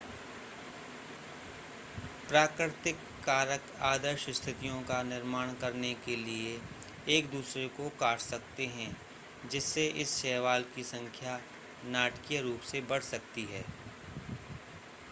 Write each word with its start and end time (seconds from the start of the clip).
प्राकृतिक 2.29 2.95
कारक 3.25 3.65
आदर्श 3.89 4.25
स्थितियों 4.31 4.81
का 4.85 5.01
निर्माण 5.03 5.53
करने 5.61 5.93
के 6.05 6.15
लिए 6.15 6.57
एक 7.17 7.29
दूसरे 7.31 7.67
को 7.77 7.89
काट 7.99 8.19
सकते 8.21 8.65
हैं 8.73 8.91
जिससे 9.49 9.87
इस 10.01 10.15
शैवाल 10.17 10.65
की 10.75 10.83
संख्या 10.87 11.39
नाटकीय 11.91 12.41
रूप 12.41 12.61
से 12.71 12.81
बढ़ 12.89 13.01
सकती 13.13 13.45
है 13.51 13.63